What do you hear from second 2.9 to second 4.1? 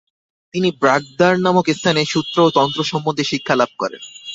সম্বন্ধে শিক্ষালাভ করেন।